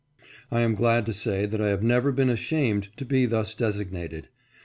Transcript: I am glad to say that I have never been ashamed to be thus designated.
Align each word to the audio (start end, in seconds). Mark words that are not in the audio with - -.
I 0.49 0.61
am 0.61 0.73
glad 0.73 1.05
to 1.05 1.13
say 1.13 1.45
that 1.45 1.61
I 1.61 1.67
have 1.67 1.83
never 1.83 2.11
been 2.11 2.31
ashamed 2.31 2.87
to 2.97 3.05
be 3.05 3.27
thus 3.27 3.53
designated. 3.53 4.29